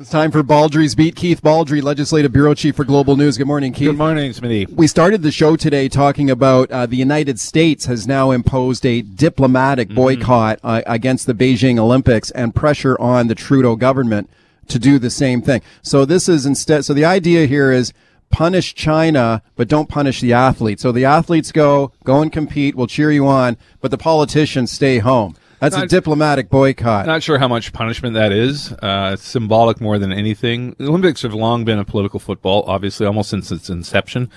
[0.00, 1.14] It's time for Baldrey's Beat.
[1.14, 3.36] Keith Baldrey, Legislative Bureau Chief for Global News.
[3.36, 3.88] Good morning, Keith.
[3.88, 4.66] Good morning, Smitty.
[4.70, 9.02] We started the show today talking about uh, the United States has now imposed a
[9.02, 9.96] diplomatic Mm-hmm.
[9.96, 14.30] boycott uh, against the Beijing Olympics and pressure on the Trudeau government
[14.68, 15.60] to do the same thing.
[15.82, 17.92] So this is instead, so the idea here is
[18.30, 20.80] punish China, but don't punish the athletes.
[20.80, 25.00] So the athletes go, go and compete, we'll cheer you on, but the politicians stay
[25.00, 25.36] home.
[25.60, 27.06] That's a diplomatic boycott.
[27.06, 28.72] Not sure how much punishment that is.
[28.72, 30.74] Uh, it's symbolic more than anything.
[30.78, 34.30] The Olympics have long been a political football, obviously, almost since its inception.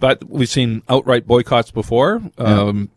[0.00, 2.22] But we've seen outright boycotts before.
[2.38, 2.90] Um,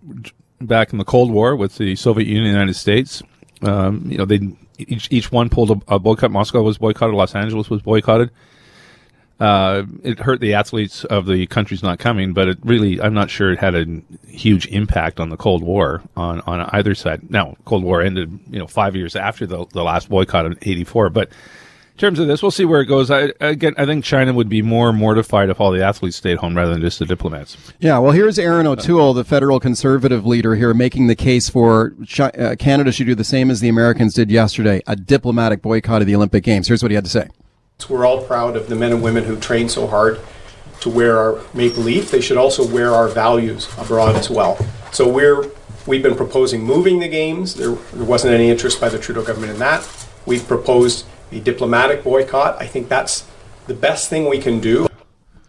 [0.62, 3.22] Back in the Cold War with the Soviet Union and the United States,
[3.62, 4.40] um, you know, they
[4.78, 6.32] each each one pulled a, a boycott.
[6.32, 7.14] Moscow was boycotted.
[7.14, 8.32] Los Angeles was boycotted.
[9.40, 13.30] Uh, it hurt the athletes of the countries not coming, but it really, I'm not
[13.30, 13.86] sure it had a
[14.28, 17.30] huge impact on the Cold War on, on either side.
[17.30, 21.10] Now, Cold War ended, you know, five years after the, the last boycott in 84,
[21.10, 21.30] but
[21.96, 23.10] in terms of this, we'll see where it goes.
[23.10, 26.56] I, again, I think China would be more mortified if all the athletes stayed home
[26.56, 27.56] rather than just the diplomats.
[27.80, 32.32] Yeah, well, here's Erin O'Toole, the federal conservative leader here, making the case for Chi-
[32.32, 36.08] uh, Canada should do the same as the Americans did yesterday, a diplomatic boycott of
[36.08, 36.68] the Olympic Games.
[36.68, 37.30] Here's what he had to say.
[37.90, 40.20] We're all proud of the men and women who train so hard
[40.82, 42.10] to wear our maple leaf.
[42.10, 44.58] They should also wear our values abroad as well.
[44.92, 45.52] So we're
[45.86, 47.54] we've been proposing moving the games.
[47.54, 49.88] There, there wasn't any interest by the Trudeau government in that.
[50.26, 52.60] We've proposed a diplomatic boycott.
[52.60, 53.28] I think that's
[53.68, 54.88] the best thing we can do.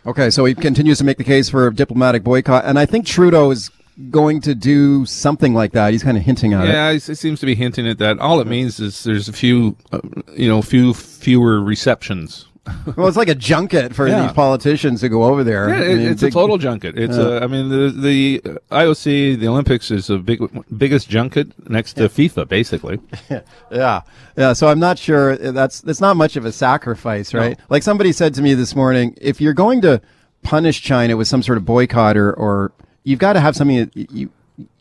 [0.05, 3.07] Okay, so he continues to make the case for a diplomatic boycott, and I think
[3.07, 3.71] Trudeau is
[4.11, 5.93] going to do something like that.
[5.93, 6.73] He's kind of hinting at it.
[6.73, 8.19] Yeah, it, seems to be hinting at that.
[8.19, 10.01] All it means is there's a few, uh,
[10.35, 12.47] you know, few fewer receptions
[12.97, 14.23] Well, it's like a junket for Yeah.
[14.23, 15.69] these politicians to go over there.
[15.69, 16.99] Yeah, I it, mean, it's a total junket.
[16.99, 18.41] It's uh, I mean, the the
[18.71, 20.41] IOC, the Olympics is the big
[20.77, 23.01] biggest junket next to FIFA, basically.
[23.71, 24.03] Yeah,
[24.37, 24.53] yeah.
[24.53, 27.59] So I'm not sure that's that's not much of a sacrifice, right?
[27.69, 30.01] Like somebody said to me this morning, if you're going to
[30.43, 32.73] punish China with some sort of boycott or, or
[33.07, 34.31] you've got to have something that you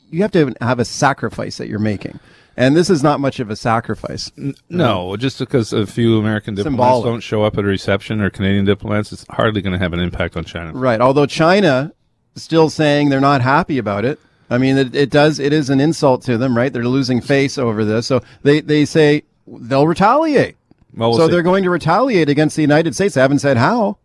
[0.09, 2.19] you have to have a sacrifice that you're making,
[2.57, 4.31] and this is not much of a sacrifice.
[4.69, 7.05] No, um, just because a few American diplomats Symbolic.
[7.05, 9.99] don't show up at a reception or Canadian diplomats, it's hardly going to have an
[9.99, 10.73] impact on China.
[10.73, 10.99] Right.
[10.99, 11.93] Although China
[12.35, 14.19] is still saying they're not happy about it.
[14.49, 15.39] I mean, it, it does.
[15.39, 16.73] It is an insult to them, right?
[16.73, 20.55] They're losing face over this, so they they say they'll retaliate.
[20.95, 21.31] Well, we'll so see.
[21.31, 23.15] they're going to retaliate against the United States.
[23.15, 23.97] They haven't said how.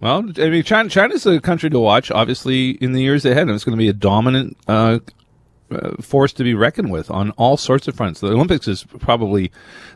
[0.00, 3.52] Well, I mean, China, China's a country to watch, obviously, in the years ahead, and
[3.52, 4.98] it's going to be a dominant uh,
[5.70, 8.20] uh, force to be reckoned with on all sorts of fronts.
[8.20, 9.50] The Olympics is probably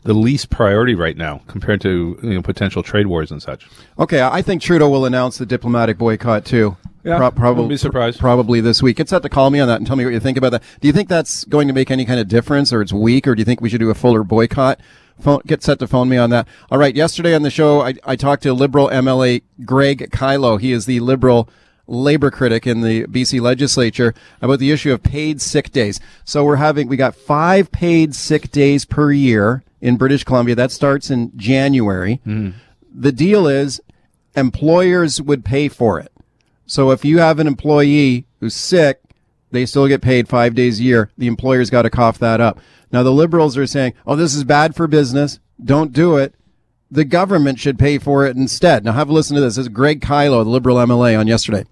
[0.04, 3.68] the least priority right now compared to you know, potential trade wars and such.
[3.98, 6.76] Okay, I think Trudeau will announce the diplomatic boycott too.
[7.04, 8.18] Yeah, wouldn't be surprised.
[8.18, 8.98] Probably this week.
[9.00, 10.62] It's set to call me on that and tell me what you think about that.
[10.80, 13.34] Do you think that's going to make any kind of difference, or it's weak, or
[13.34, 14.80] do you think we should do a fuller boycott?
[15.20, 16.46] Phone, get set to phone me on that.
[16.70, 16.94] All right.
[16.94, 20.60] Yesterday on the show, I, I talked to Liberal MLA Greg Kyllo.
[20.60, 21.48] He is the Liberal
[21.88, 25.98] labor critic in the BC legislature about the issue of paid sick days.
[26.24, 30.54] So we're having, we got five paid sick days per year in British Columbia.
[30.54, 32.20] That starts in January.
[32.26, 32.50] Mm-hmm.
[32.94, 33.80] The deal is
[34.36, 36.12] employers would pay for it.
[36.66, 39.00] So if you have an employee who's sick,
[39.50, 41.10] they still get paid five days a year.
[41.16, 42.60] The employer's got to cough that up.
[42.92, 45.40] Now the liberals are saying, oh, this is bad for business.
[45.62, 46.34] Don't do it.
[46.90, 48.84] The government should pay for it instead.
[48.84, 49.56] Now have a listen to this.
[49.56, 51.64] This is Greg Kyllo, the liberal MLA on yesterday.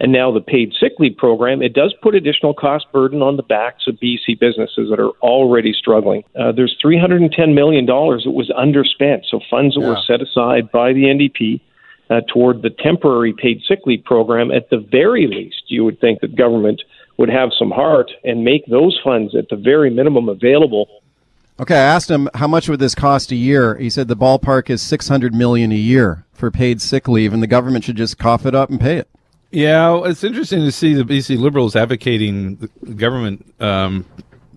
[0.00, 3.42] and now the paid sick leave program, it does put additional cost burden on the
[3.42, 6.24] backs of BC businesses that are already struggling.
[6.38, 11.04] Uh, there's $310 million that was underspent, so funds that were set aside by the
[11.04, 11.60] NDP
[12.10, 14.50] uh, toward the temporary paid sick leave program.
[14.50, 16.82] At the very least, you would think that government
[17.16, 20.88] would have some heart and make those funds at the very minimum available
[21.58, 23.76] Okay, I asked him how much would this cost a year.
[23.76, 27.46] He said the ballpark is 600 million a year for paid sick leave and the
[27.46, 29.08] government should just cough it up and pay it.
[29.52, 34.04] Yeah, it's interesting to see the BC Liberals advocating the government um,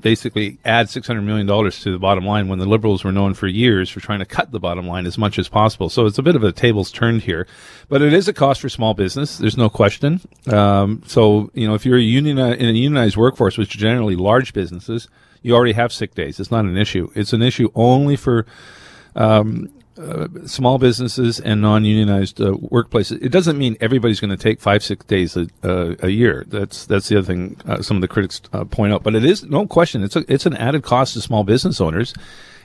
[0.01, 3.33] basically add six hundred million dollars to the bottom line when the Liberals were known
[3.33, 5.89] for years for trying to cut the bottom line as much as possible.
[5.89, 7.47] So it's a bit of a tables turned here,
[7.89, 9.37] but it is a cost for small business.
[9.37, 10.21] There's no question.
[10.47, 14.15] Um, so you know, if you're a union in a unionized workforce, which are generally
[14.15, 15.07] large businesses,
[15.41, 16.39] you already have sick days.
[16.39, 17.11] It's not an issue.
[17.15, 18.45] It's an issue only for
[19.15, 23.21] um, uh, small businesses and non-unionized uh, workplaces.
[23.21, 26.45] It doesn't mean everybody's going to take five, six days a, uh, a year.
[26.47, 29.03] That's that's the other thing uh, some of the critics uh, point out.
[29.03, 30.03] But it is no question.
[30.03, 32.13] It's a, it's an added cost to small business owners.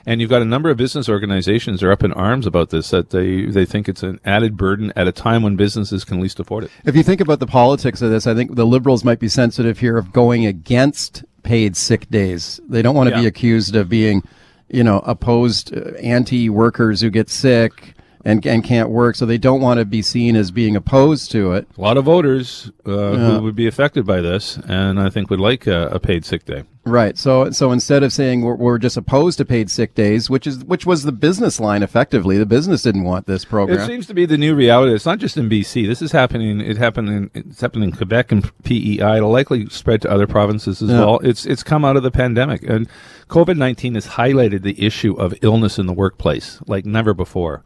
[0.05, 3.11] And you've got a number of business organizations are up in arms about this that
[3.11, 6.65] they, they think it's an added burden at a time when businesses can least afford
[6.65, 6.71] it.
[6.83, 9.79] If you think about the politics of this, I think the liberals might be sensitive
[9.79, 12.59] here of going against paid sick days.
[12.67, 13.21] They don't want to Yeah.
[13.21, 14.23] be accused of being,
[14.73, 17.93] you know, opposed uh, anti-workers who get sick
[18.25, 19.15] and and can't work.
[19.15, 21.67] So they don't want to be seen as being opposed to it.
[21.77, 25.39] A lot of voters uh, who would be affected by this, and I think would
[25.39, 26.63] like a, a paid sick day.
[26.85, 27.17] Right.
[27.17, 30.65] So so instead of saying we're, we're just opposed to paid sick days, which is
[30.65, 33.79] which was the business line effectively, the business didn't want this program.
[33.79, 34.93] It seems to be the new reality.
[34.93, 35.87] It's not just in BC.
[35.87, 36.59] This is happening.
[36.59, 39.17] It happened in it's happening in Quebec and PEI.
[39.17, 40.99] It'll likely spread to other provinces as Yeah.
[40.99, 41.19] well.
[41.19, 42.87] It's it's come out of the pandemic, and
[43.29, 47.63] COVID nineteen has highlighted the issue of illness in the workplace like never before.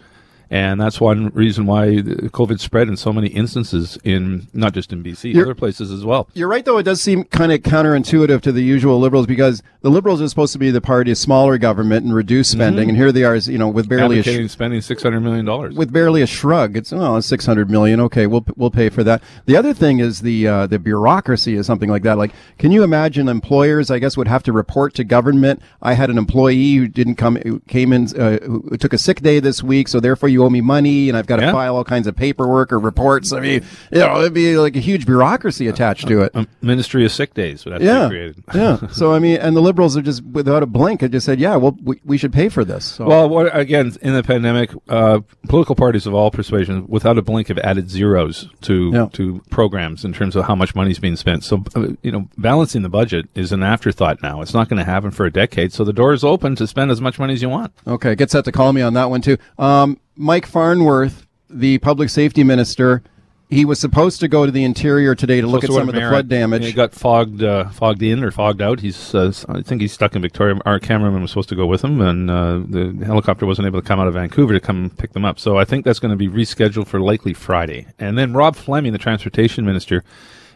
[0.49, 5.03] And that's one reason why COVID spread in so many instances in not just in
[5.03, 6.29] BC, You're- other places as well.
[6.33, 6.77] You're right, though.
[6.77, 10.53] It does seem kind of counterintuitive to the usual liberals because the liberals are supposed
[10.53, 13.57] to be the party of smaller government and reduce spending, and here they are, you
[13.57, 15.75] know, with barely a sh- spending six hundred million dollars.
[15.75, 16.75] with barely a shrug.
[16.77, 17.99] It's oh, six hundred million.
[18.01, 19.21] Okay, we'll we'll pay for that.
[19.45, 22.17] The other thing is the uh, the bureaucracy is something like that.
[22.17, 23.91] Like, can you imagine employers?
[23.91, 25.61] I guess would have to report to government.
[25.81, 29.21] I had an employee who didn't come, who came in, uh, who took a sick
[29.21, 31.51] day this week, so therefore you owe me money, and I've got to Yeah.
[31.51, 33.31] file all kinds of paperwork or reports.
[33.33, 36.31] I mean, you know, it'd be like a huge bureaucracy attached to it.
[36.35, 38.43] A Ministry of Sick Days would have to Yeah, be created.
[38.53, 38.87] yeah.
[38.91, 41.01] So I mean, and the liberals are just without a blink.
[41.01, 42.85] Had just said, yeah, well, we, we should pay for this.
[42.85, 43.05] So.
[43.05, 47.47] Well, what, again, in the pandemic, uh, political parties of all persuasions, without a blink,
[47.49, 49.07] have added zeros to Yeah.
[49.13, 51.43] to programs in terms of how much money is being spent.
[51.43, 54.41] So, uh, you know, balancing the budget is an afterthought now.
[54.41, 55.73] It's not going to happen for a decade.
[55.73, 57.71] So the door is open to spend as much money as you want.
[57.87, 59.37] Okay, get set to call me on that one too.
[59.59, 63.03] Um, Mike Farnworth, the public safety minister,
[63.49, 66.01] he was supposed to go to the interior today to look at some of the
[66.01, 66.65] flood damage.
[66.65, 68.81] He got fogged, uh, fogged in or fogged out.
[68.81, 70.59] He's, uh, I think he's stuck in Victoria.
[70.65, 73.87] Our cameraman was supposed to go with him, and uh, the helicopter wasn't able to
[73.87, 75.39] come out of Vancouver to come pick them up.
[75.39, 77.87] So I think that's going to be rescheduled for likely Friday.
[77.99, 80.03] And then Rob Fleming, the transportation minister,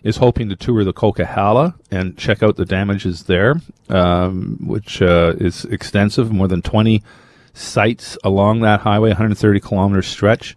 [0.03, 5.33] is hoping to tour the Coquihalla and check out the damages there, um, which uh,
[5.37, 7.01] is extensive, more than 20
[7.53, 10.55] sites along that highway, 130 kilometer stretch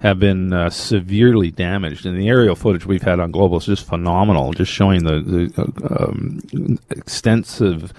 [0.00, 2.04] have been uh, severely damaged.
[2.06, 5.62] And the aerial footage we've had on Global is just phenomenal, just showing the, the
[5.62, 7.92] uh, um, extensive,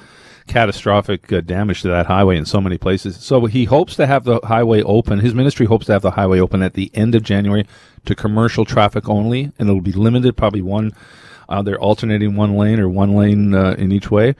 [0.47, 3.18] catastrophic uh, damage to that highway in so many places.
[3.18, 5.19] So he hopes to have the highway open.
[5.19, 7.65] His ministry hopes to have the highway open at the end of January
[8.06, 10.91] to commercial traffic only, and it'll be limited, probably one.
[11.47, 14.35] Uh, they're alternating one lane or one lane uh, in each way.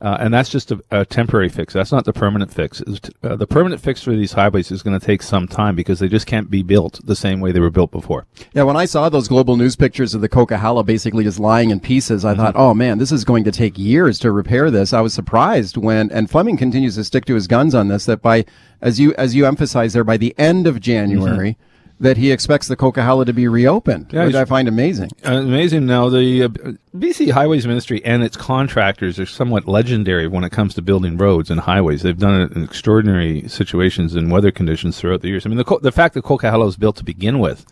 [0.00, 1.74] Uh, and that's just a, a temporary fix.
[1.74, 2.80] That's not the permanent fix.
[2.82, 5.98] It's- Uh, the permanent fix for these highways is going to take some time because
[5.98, 8.26] they just can't be built the same way they were built before.
[8.52, 11.80] yeah, when I saw those global news pictures of the Coquihalla basically just lying in
[11.80, 14.92] pieces, I thought, oh man, this is going to take years to repair this.
[14.92, 18.22] I was surprised when, and Fleming continues to stick to his guns on this, that
[18.22, 18.44] by,
[18.80, 21.56] as you, as you emphasize there, by the end of January,
[22.00, 25.10] that he expects the Coquihalla to be reopened, Yeah, which I find amazing.
[25.26, 25.86] Uh, amazing.
[25.86, 26.48] Now, the uh,
[26.96, 31.50] BC Highways Ministry and its contractors are somewhat legendary when it comes to building roads
[31.50, 32.02] and highways.
[32.02, 35.44] They've done it in extraordinary situations and weather conditions throughout the years.
[35.44, 37.66] I mean, the, co- the fact that Coquihalla was built to begin with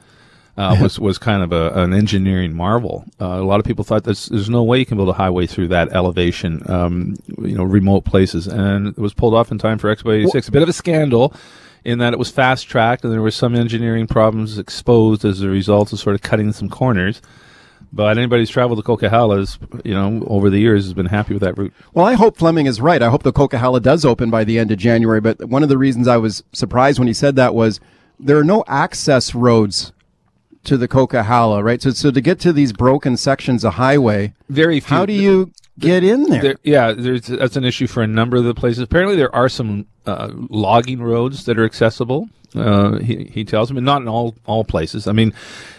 [0.56, 3.04] uh, was was kind of a, an engineering marvel.
[3.20, 5.46] Uh, a lot of people thought there's, there's no way you can build a highway
[5.46, 9.78] through that elevation, um, you know, remote places, and it was pulled off in time
[9.78, 10.48] for Expo 86.
[10.48, 11.34] a bit of a scandal
[11.86, 15.48] in that it was fast tracked and there were some engineering problems exposed as a
[15.48, 17.22] result of sort of cutting some corners.
[17.92, 21.32] But anybody who's traveled to Coquihalla, has, you know, over the years has been happy
[21.32, 21.72] with that route.
[21.94, 23.00] Well, I hope Fleming is right.
[23.00, 25.20] I hope the Coquihalla does open by the end of January.
[25.20, 27.78] But one of the reasons I was surprised when he said that was
[28.18, 29.92] there are no access roads
[30.64, 31.80] to the Coquihalla, right?
[31.80, 34.96] So, so to get to these broken sections of highway, Very few.
[34.96, 36.42] how do you get in there?
[36.42, 38.80] There, yeah, there's, that's an issue for a number of the places.
[38.82, 42.28] Apparently, there are some uh, logging roads that are accessible.
[42.54, 45.06] Uh, he, he tells me not in all all places.
[45.06, 45.34] I mean,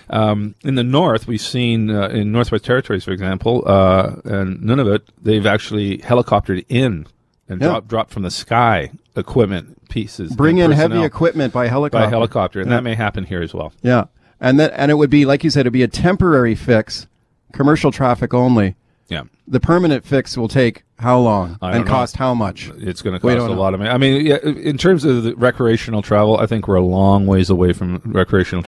[0.10, 5.02] um, in the north, we've seen uh, in Northwest Territories, for example, uh, and Nunavut,
[5.22, 7.08] they've actually helicoptered in
[7.50, 7.68] and Yeah.
[7.70, 10.36] dropped dropped from the sky equipment pieces.
[10.36, 12.06] Bring in heavy equipment by helicopter.
[12.06, 13.74] by helicopter, and that may happen here as well.
[13.82, 14.06] Yeah,
[14.40, 17.08] and that and it would be like you said, it'd be a temporary fix,
[17.54, 18.76] commercial traffic only.
[19.10, 19.24] Yeah.
[19.48, 21.92] The permanent fix will take how long and don't know.
[21.92, 22.70] cost how much?
[22.78, 23.54] It's going to cost a know.
[23.54, 23.90] lot of money.
[23.90, 27.50] I mean, yeah, in terms of the recreational travel, I think we're a long ways
[27.50, 28.66] away from recreational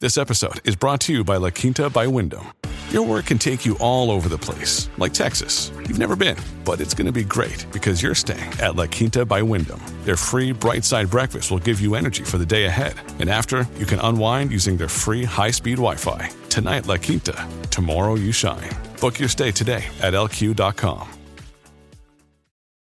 [0.00, 2.46] This episode is brought to you by La Quinta by Wyndham.
[2.90, 5.72] Your work can take you all over the place, like Texas.
[5.88, 9.24] You've never been, but it's going to be great because you're staying at La Quinta
[9.26, 9.80] by Wyndham.
[10.04, 12.94] Their free bright side breakfast will give you energy for the day ahead.
[13.18, 16.30] And after, you can unwind using their free high speed Wi Fi.
[16.50, 17.48] Tonight, La Quinta.
[17.70, 18.70] Tomorrow, you shine.
[19.04, 21.06] Book your stay today at lq.com.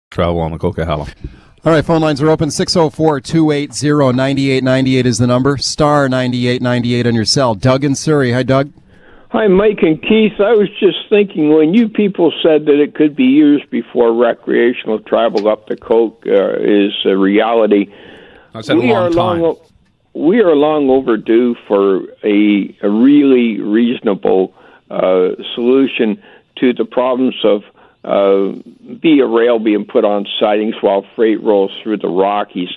[0.10, 1.14] Travel on the Coquihalla.
[1.66, 2.52] All right, phone lines are open.
[2.52, 5.58] 604 280 9898 is the number.
[5.58, 7.54] Star 9898 on your cell.
[7.54, 8.32] Doug in Surrey.
[8.32, 8.72] Hi, Doug.
[9.32, 10.40] Hi, Mike and Keith.
[10.40, 15.00] I was just thinking when you people said that it could be years before recreational
[15.02, 17.94] travel up the Coke uh, is a reality.
[18.54, 19.42] That's a we long are time.
[19.42, 19.58] long.
[20.14, 24.54] We are long overdue for a, a really reasonable
[24.90, 26.22] uh, solution
[26.58, 27.64] to the problems of
[28.04, 28.54] uh,
[29.00, 32.70] be a rail being put on sidings while freight rolls through the Rockies.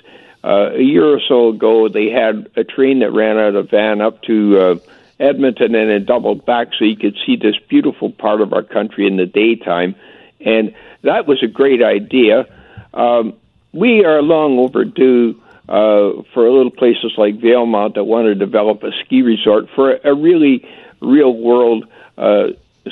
[0.43, 4.01] Uh, a year or so ago, they had a train that ran out of Van
[4.01, 4.75] up to uh,
[5.19, 9.05] Edmonton and it doubled back so you could see this beautiful part of our country
[9.05, 9.95] in the daytime.
[10.39, 10.73] And
[11.03, 12.47] that was a great idea.
[12.93, 13.33] Um,
[13.73, 18.91] we are long overdue uh, for little places like Valemount that want to develop a
[19.05, 20.67] ski resort for a, a really
[21.01, 21.85] real world
[22.19, 22.47] uh,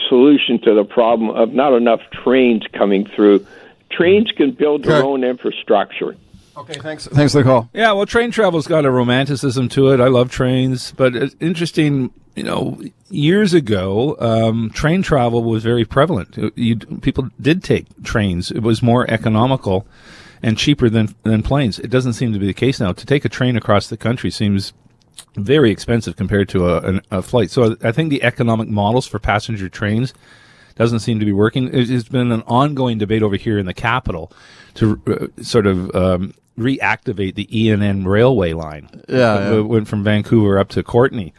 [0.09, 3.45] solution to the problem of not enough trains coming through.
[3.91, 5.07] Trains can build their Okay.
[5.07, 6.15] own infrastructure.
[6.57, 7.05] Okay, thanks.
[7.07, 7.69] Thanks for the call.
[7.73, 9.99] Yeah, well, train travel's got a romanticism to it.
[9.99, 12.11] I love trains, but it's interesting.
[12.35, 12.79] You know,
[13.09, 16.37] years ago, um, train travel was very prevalent.
[16.55, 18.51] You, people did take trains.
[18.51, 19.87] It was more economical
[20.43, 21.79] and cheaper than than planes.
[21.79, 22.91] It doesn't seem to be the case now.
[22.93, 24.73] To take a train across the country seems
[25.35, 27.51] very expensive compared to a, a flight.
[27.51, 30.13] So I think the economic models for passenger trains
[30.75, 31.67] doesn't seem to be working.
[31.73, 34.31] It- It's been an ongoing debate over here in the capital
[34.75, 38.89] to uh, sort of um, reactivate the E&N railway line.
[39.09, 39.59] Yeah, It yeah.
[39.61, 41.33] went from Vancouver up to Courtenay.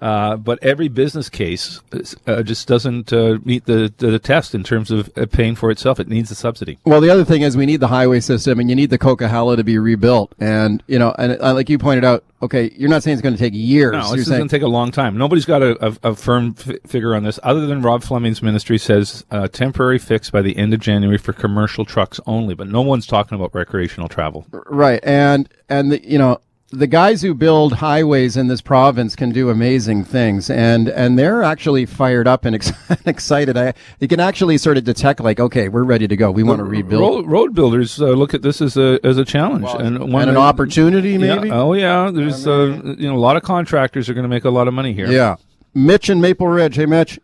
[0.00, 1.80] Uh, but every business case
[2.26, 5.98] uh, just doesn't uh, meet the, the test in terms of uh, paying for itself.
[5.98, 6.78] It needs a subsidy.
[6.84, 9.56] Well, the other thing is we need the highway system, and you need the Coquihalla
[9.56, 10.32] to be rebuilt.
[10.38, 13.34] And you know, and uh, like you pointed out, okay, you're not saying it's going
[13.34, 13.92] to take years.
[13.92, 15.18] No, you're this is going to take a long time.
[15.18, 18.78] Nobody's got a, a, a firm f- figure on this, other than Rob Fleming's ministry
[18.78, 22.54] says uh, temporary fix by the end of January for commercial trucks only.
[22.54, 24.46] But no one's talking about recreational travel.
[24.52, 26.38] right, and and the, you know.
[26.70, 31.42] The guys who build highways in this province can do amazing things, and and they're
[31.42, 32.72] actually fired up and ex-
[33.06, 33.56] excited.
[33.56, 36.30] I, you can actually sort of detect, like, okay, we're ready to go.
[36.30, 37.00] We want to rebuild.
[37.00, 40.36] Road, road builders uh, look at this as a as a challenge and, and an
[40.36, 41.48] opportunity, maybe.
[41.48, 44.44] Yeah, oh yeah, there's uh, you know a lot of contractors are going to make
[44.44, 45.10] a lot of money here.
[45.10, 45.36] Yeah.
[45.72, 46.76] Mitch in Maple Ridge.
[46.76, 47.18] Hey, Mitch.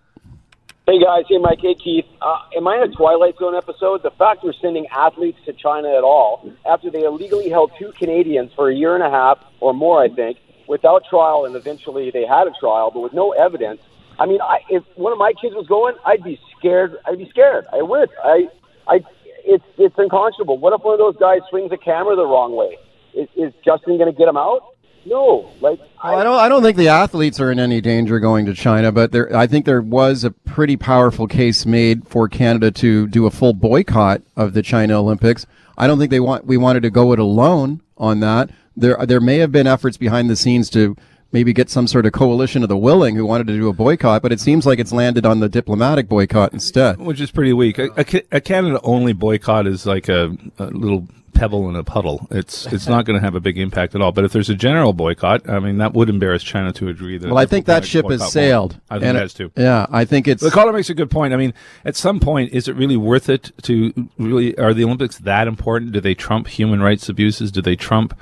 [0.87, 2.05] Hey guys, hey Mike, hey Keith.
[2.21, 4.03] Uh, am I in a Twilight Zone episode?
[4.03, 8.53] The fact we're sending athletes to China at all after they illegally held two Canadians
[8.53, 10.37] for a year and a half or more, I think,
[10.69, 13.81] without trial, and eventually they had a trial, but with no evidence.
[14.19, 16.99] I mean, I, if one of my kids was going, I'd be scared.
[17.07, 17.65] I'd be scared.
[17.73, 18.11] I would.
[18.23, 18.49] I,
[18.87, 19.01] I,
[19.47, 20.59] it's it's unconscionable.
[20.59, 22.77] What if one of those guys swings a camera the wrong way?
[23.15, 24.74] Is, is Justin going to get him out?
[25.07, 25.51] No.
[25.61, 26.39] Like Well, I don't.
[26.39, 29.35] I don't think the athletes are in any danger going to China, but there.
[29.37, 33.53] I think there was a pretty powerful case made for Canada to do a full
[33.53, 35.47] boycott of the China Olympics.
[35.77, 36.47] I don't think they want.
[36.47, 38.51] We wanted to go it alone on that.
[38.77, 40.97] There, there may have been efforts behind the scenes to
[41.33, 44.23] maybe get some sort of coalition of the willing who wanted to do a boycott,
[44.23, 46.99] but it seems like it's landed on the diplomatic boycott instead.
[46.99, 47.79] which is pretty weak.
[47.79, 52.27] A, a, a Canada only boycott is like a, a little pebble in a puddle.
[52.31, 54.13] It's it's not going to have a big impact at all.
[54.13, 57.19] But if there's a general boycott, I mean that would embarrass China to a degree.
[57.19, 58.33] That Well, I think that ship has won't.
[58.33, 58.81] sailed.
[58.89, 59.51] I think And it- has too.
[59.57, 60.43] Yeah, I think it's.
[60.43, 61.35] The caller makes a good point.
[61.35, 61.53] I mean,
[61.85, 64.57] at some point, is it really worth it to really?
[64.59, 65.93] Are the Olympics that important?
[65.93, 67.53] Do they trump human rights abuses?
[67.53, 68.19] Do they trump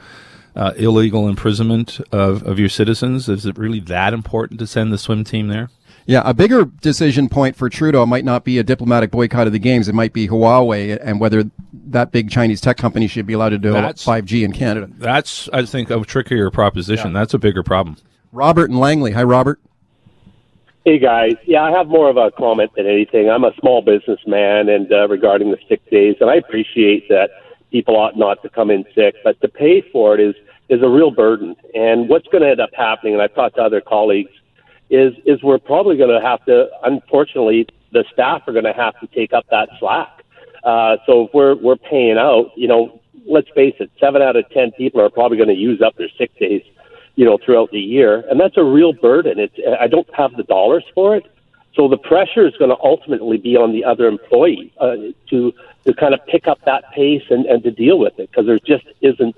[0.57, 3.29] uh, illegal imprisonment of, of your citizens?
[3.29, 5.71] Is it really that important to send the swim team there?
[6.07, 9.59] Yeah, a bigger decision point for Trudeau might not be a diplomatic boycott of the
[9.59, 9.89] games.
[9.89, 13.59] It might be Huawei and whether that big Chinese tech company should be allowed to
[13.59, 14.89] develop That's- 5G in Canada.
[14.99, 17.13] That's, I think, a trickier proposition.
[17.13, 17.97] That's a bigger problem.
[18.33, 19.13] Robert and Langley.
[19.13, 19.61] Hi, Robert.
[20.85, 23.31] Hey guys, yeah, I have more of a comment than anything.
[23.31, 27.31] I'm a small businessman, and uh, regarding the sick days, and I appreciate that
[27.71, 30.35] people ought not to come in sick, but to pay for it is
[30.69, 31.55] is a real burden.
[31.73, 34.33] And what's going to end up happening, and I've talked to other colleagues,
[34.93, 38.99] is is we're probably going to have to, unfortunately, the staff are going to have
[39.01, 40.23] to take up that slack.
[40.63, 44.49] Uh, so if we're we're paying out, you know, let's face it, seven out of
[44.51, 46.63] ten people are probably going to use up their sick days
[47.15, 49.39] you know, throughout the year, and that's a real burden.
[49.39, 51.27] It's I don't have the dollars for it,
[51.75, 54.97] so the pressure is going to ultimately be on the other employee uh,
[55.29, 55.53] to
[55.85, 58.59] to kind of pick up that pace and, and to deal with it because there
[58.61, 59.37] just isn't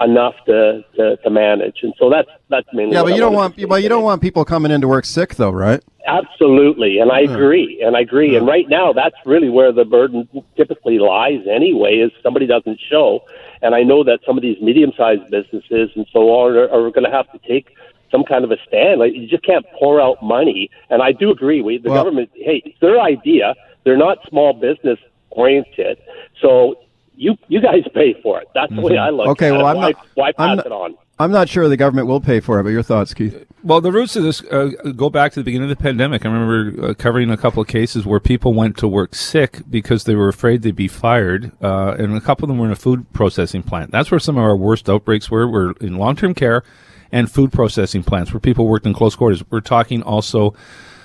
[0.00, 1.78] enough to, to, to manage.
[1.82, 4.22] And so that's that's mainly Yeah, but I you don't want well, you don't want
[4.22, 5.82] people coming into work sick though, right?
[6.06, 8.34] Absolutely, and I agree, and I agree.
[8.34, 11.40] And right now, that's really where the burden typically lies.
[11.48, 13.20] Anyway, is somebody doesn't show,
[13.60, 17.04] and I know that some of these medium-sized businesses and so on are, are going
[17.04, 17.76] to have to take
[18.10, 18.98] some kind of a stand.
[18.98, 20.70] Like you just can't pour out money.
[20.88, 21.60] And I do agree.
[21.60, 23.54] We the Well- government, hey, it's their idea.
[23.84, 24.98] They're not small business
[25.30, 25.98] oriented,
[26.40, 26.76] so
[27.20, 28.48] you you guys pay for it.
[28.54, 29.28] That's the way I look.
[29.28, 29.70] Okay, at well, it.
[29.70, 30.94] I'm why, not- why pass I'm not- it on?
[31.18, 33.44] I'm not sure the government will pay for it, but your thoughts, Keith?
[33.62, 36.24] Well, the roots of this uh, go back to the beginning of the pandemic.
[36.24, 40.04] I remember uh, covering a couple of cases where people went to work sick because
[40.04, 42.76] they were afraid they'd be fired, uh, and a couple of them were in a
[42.76, 43.90] food processing plant.
[43.90, 45.46] That's where some of our worst outbreaks were.
[45.46, 46.62] Were in long-term care
[47.12, 49.42] and food processing plants where people worked in close quarters.
[49.50, 50.54] We're talking also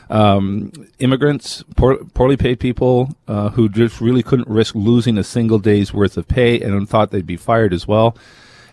[0.10, 5.60] um, immigrants, poor, poorly paid people uh, who just really couldn't risk losing a single
[5.60, 8.18] day's worth of pay and thought they'd be fired as well.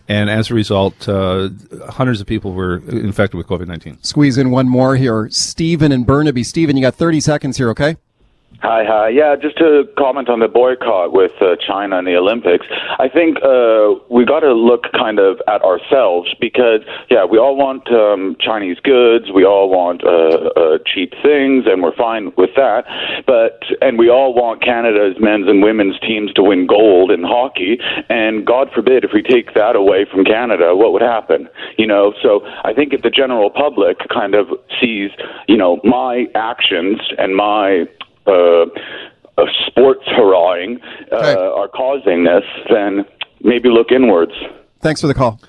[0.07, 1.49] And as a result, uh,
[1.89, 4.03] hundreds of people were infected with COVID 19.
[4.03, 5.29] Squeeze in one more here.
[5.31, 6.43] Stephen and Burnaby.
[6.43, 7.95] Stephen, you got 30 seconds here, okay?
[8.61, 9.09] Hi, hi.
[9.09, 12.65] Yeah, just to comment on the boycott with uh, China and the Olympics,
[12.97, 16.79] I think uh, we got to look kind of at ourselves because,
[17.11, 21.83] yeah, we all want um, Chinese goods, we all want uh, uh, cheap things, and
[21.83, 22.85] we're fine with that.
[23.27, 27.79] But and we all want Canada's men's and women's teams to win gold in hockey.
[28.07, 31.49] And God forbid if we take that away from Canada, what would happen?
[31.77, 34.47] You know, so I think if the general public kind of
[34.79, 35.11] sees,
[35.49, 37.87] you know, my actions and my
[38.27, 38.65] uh,
[39.37, 40.79] uh, sports hurrahing
[41.11, 41.33] uh, Okay.
[41.39, 43.05] are causing this, then
[43.41, 44.33] maybe look inwards.
[44.81, 45.39] Thanks for the call.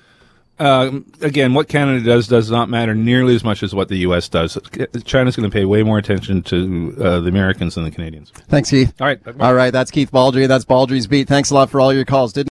[0.57, 4.29] Um, again, what Canada does does not matter nearly as much as what the U.S.
[4.29, 4.57] does.
[5.03, 8.31] China's going to pay way more attention to uh, the Americans than the Canadians.
[8.47, 8.93] Thanks, Keith.
[9.01, 9.19] All right.
[9.41, 10.47] All right, that's Keith Baldrey.
[10.47, 11.27] That's Baldrey's Beat.
[11.27, 12.31] Thanks a lot for all your calls.
[12.31, 12.43] Didn't